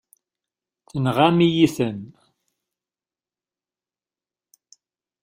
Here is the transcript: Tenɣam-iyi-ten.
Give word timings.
Tenɣam-iyi-ten. 0.89 1.99